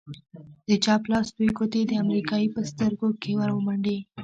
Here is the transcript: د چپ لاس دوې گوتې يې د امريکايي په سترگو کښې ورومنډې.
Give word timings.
د 0.67 0.69
چپ 0.83 1.01
لاس 1.11 1.27
دوې 1.35 1.49
گوتې 1.57 1.79
يې 1.81 1.85
د 1.89 1.93
امريکايي 2.03 2.47
په 2.55 2.61
سترگو 2.69 3.07
کښې 3.21 3.33
ورومنډې. 3.37 3.97